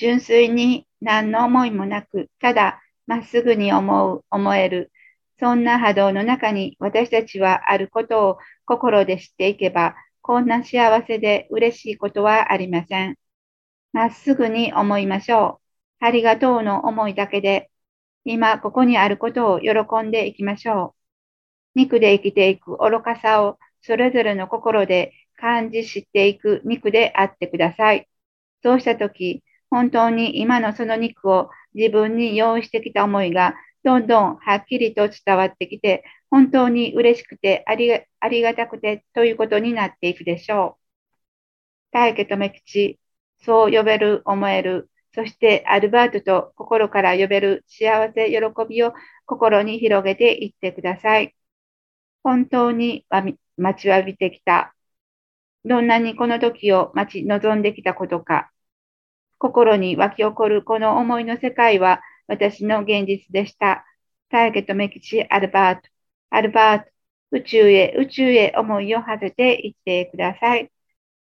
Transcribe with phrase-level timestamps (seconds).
[0.00, 4.90] 純粋に何の思いもなく、ただまっすぐに思う、思える、
[5.38, 13.18] そんな波動の中に私たちはあることを心で知っていけば、こんな幸せで嬉しいことはありません。
[13.92, 15.60] まっすぐに思いましょ
[16.00, 16.06] う。
[16.06, 17.70] ありがとうの思いだけで、
[18.24, 19.70] 今ここにあることを喜
[20.02, 20.94] んでいきましょ
[21.76, 21.78] う。
[21.80, 28.08] 肉で生きていく愚かさをそれぞれの心で感じ知っていく肉であってください。
[28.62, 33.54] そうしたとき、本当に今のその肉を自分に用意してきた思いが
[33.84, 40.80] どんどんはっきりと伝わってきて、本当に嬉しくてありありがたくてということになっていくでしょう。
[41.92, 43.00] 大家留吉、
[43.38, 48.92] そう呼べる、思える、そしてアルバートと心から呼べる幸せ、喜びを
[49.26, 51.34] 心に広げていってください。
[52.22, 53.06] 本当に
[53.56, 54.74] 待ちわびてきた。
[55.64, 58.50] どんなにこの時を待ち望んできたことか。
[59.40, 63.86] 心に湧き起こるこの思いの世界は私の現実でした。
[64.30, 65.88] ターゲットメキシアルバート。
[66.30, 66.90] アルバート。
[67.32, 70.70] 宇宙へ宇宙へ思いを馳せていってください。